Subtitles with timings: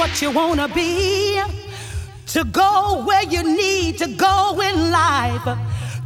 [0.00, 1.38] what you wanna be,
[2.26, 5.44] to go where you need to go in life,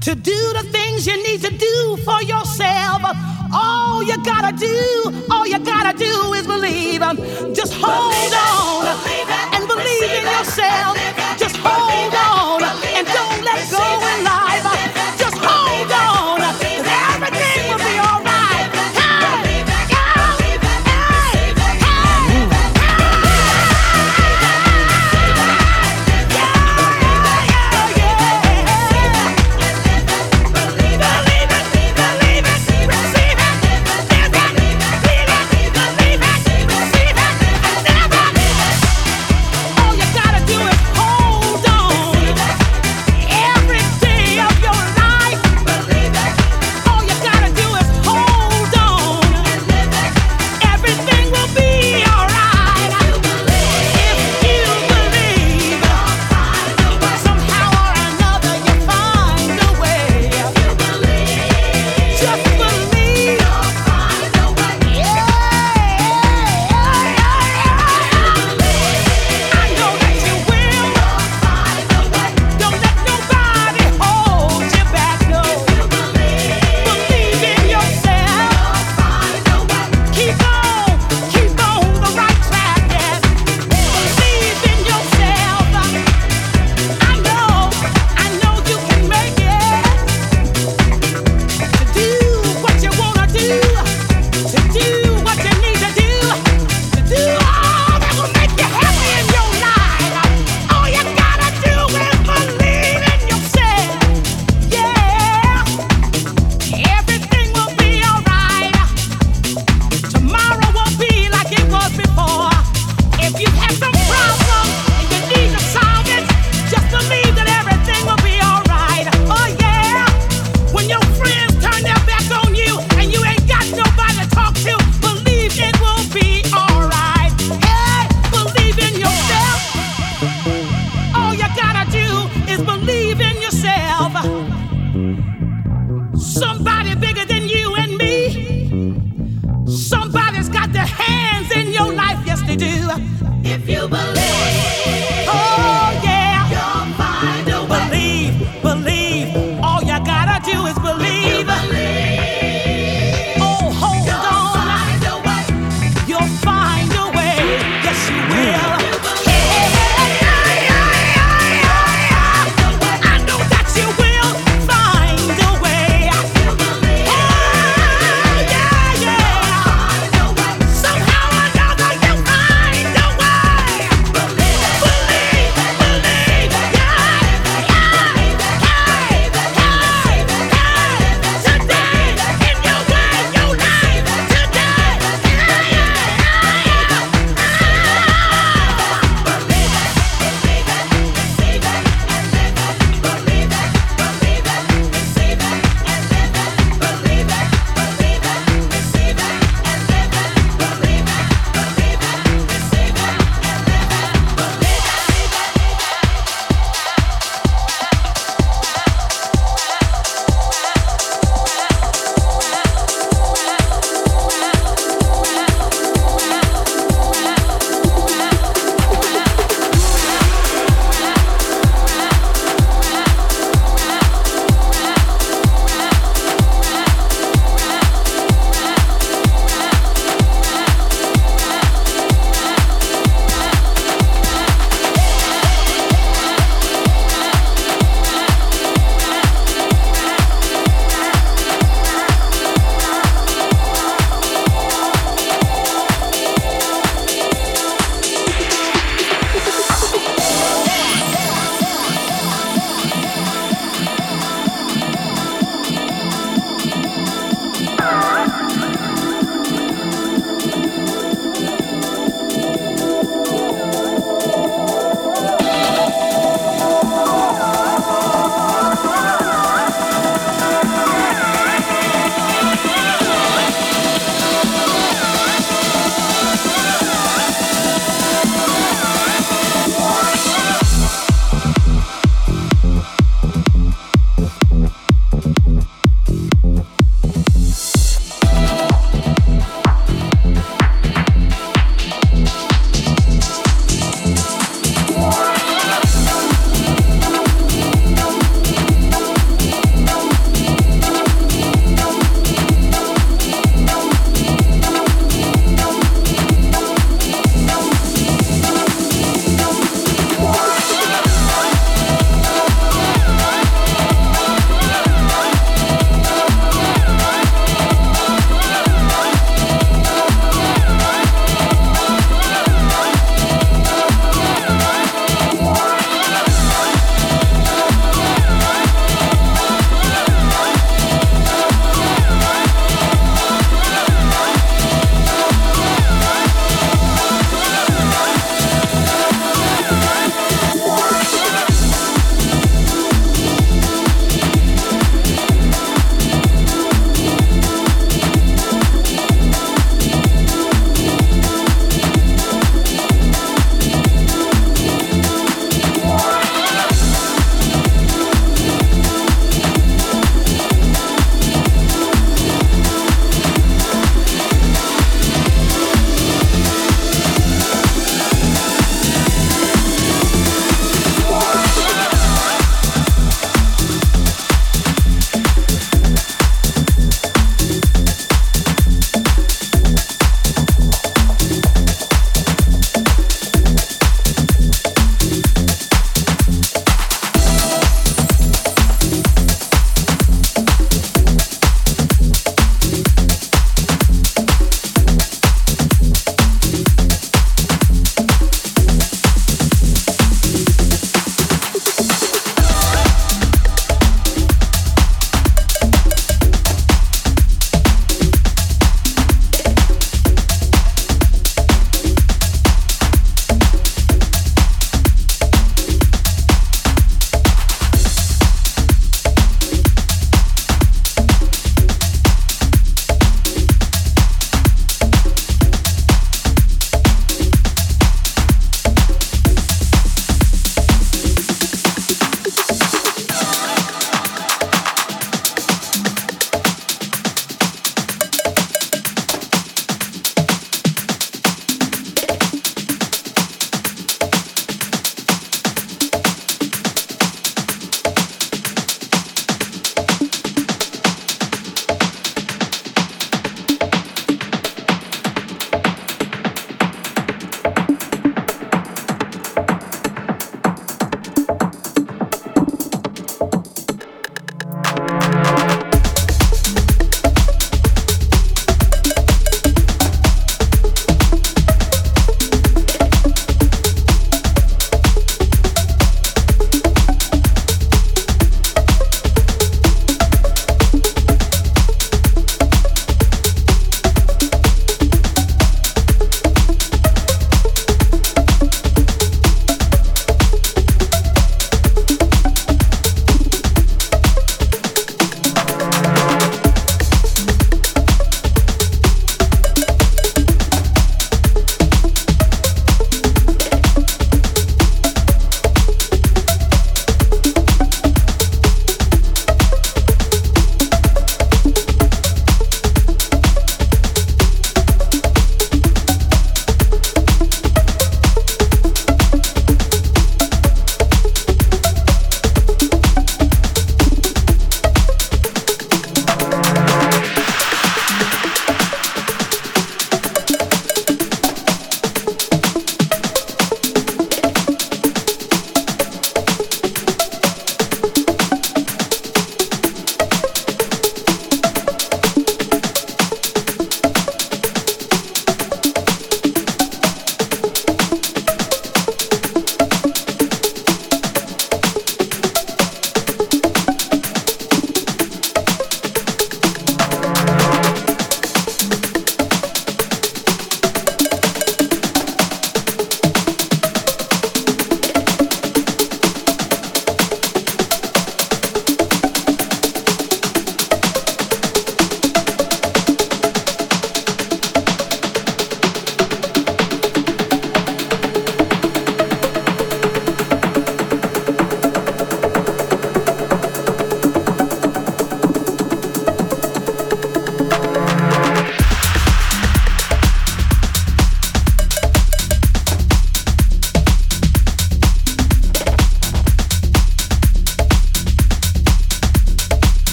[0.00, 3.02] to do the things you need to do for yourself.
[3.52, 7.02] All you gotta do, all you gotta do is believe.
[7.54, 8.86] Just hold on
[9.52, 10.96] and believe in yourself.
[11.36, 12.91] Just hold on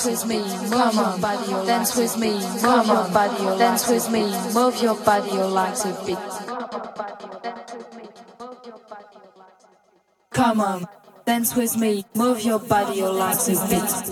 [0.00, 0.38] dance with me,
[0.70, 4.22] move your body, dance with me, move your body, dance with me,
[4.54, 6.18] move your body, legs a bit.
[10.30, 10.88] Come on,
[11.26, 14.09] dance with me, move your body, your legs a bit.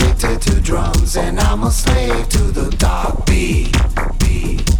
[0.00, 3.76] addicted to drums and I'm a slave to the dark beat.
[4.18, 4.79] beat.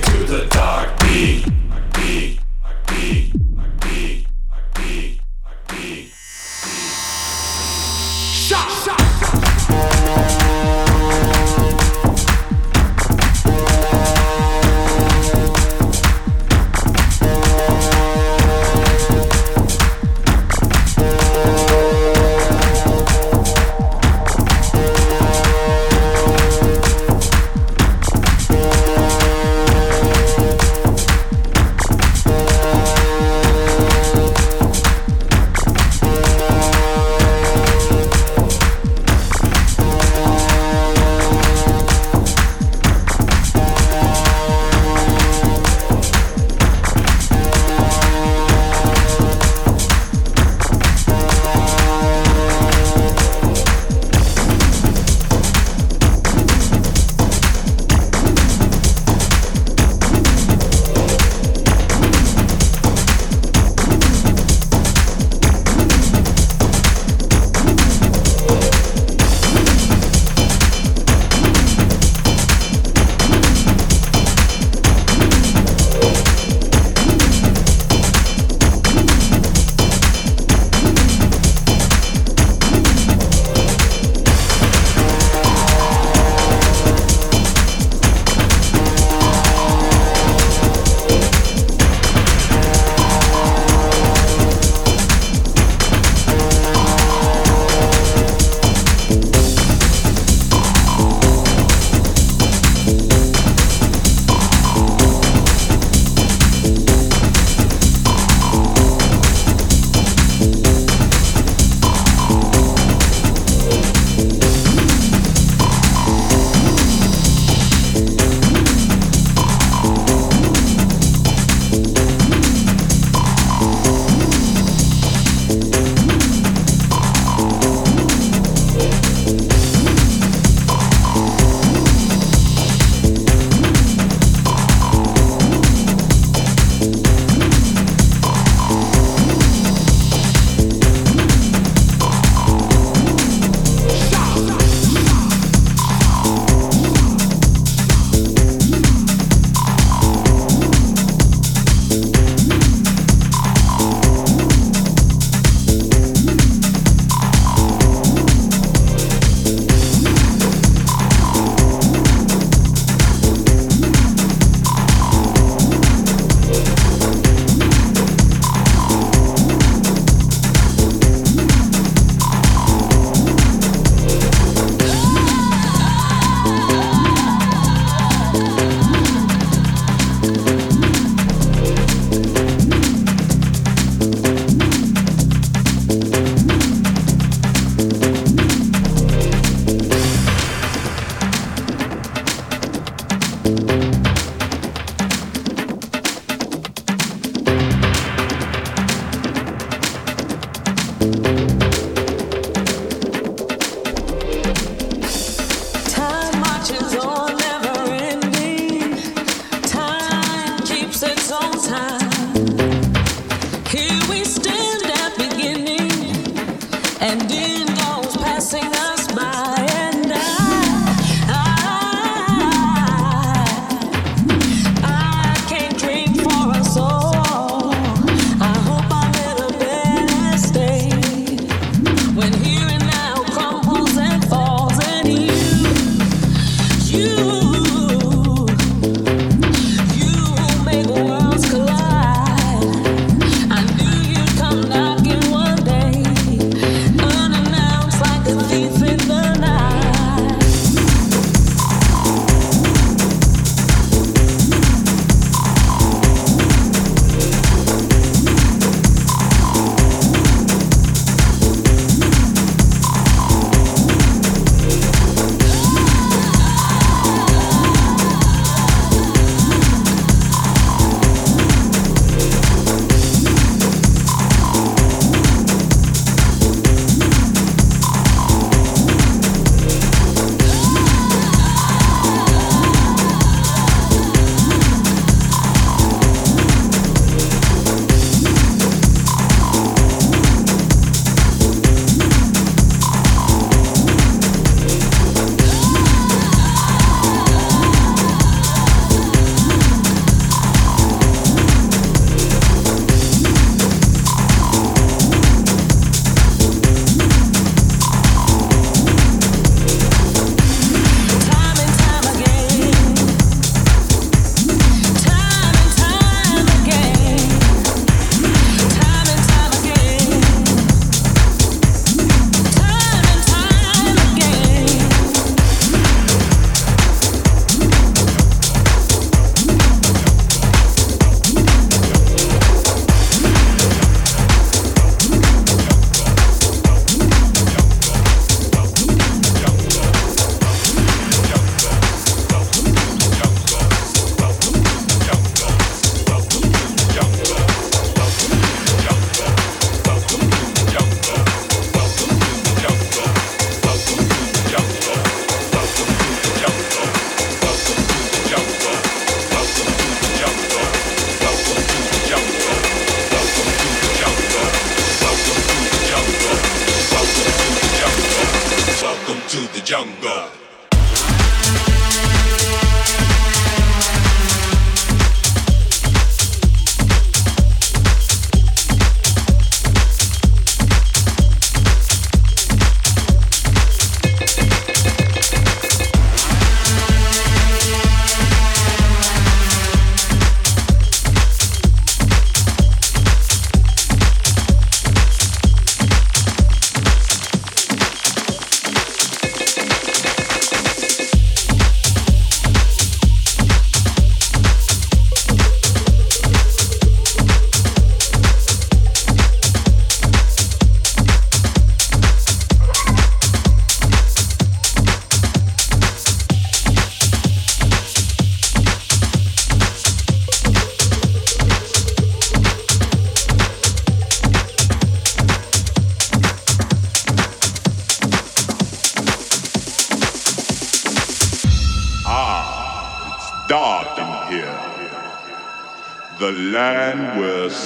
[0.00, 0.73] to the dark.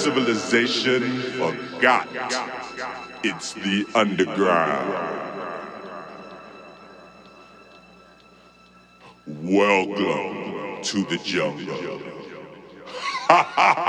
[0.09, 2.07] Civilization forgot.
[3.23, 4.89] It's the underground.
[9.27, 12.01] Welcome to the jungle.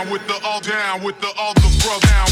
[0.00, 2.29] down with the all down with the all the bro down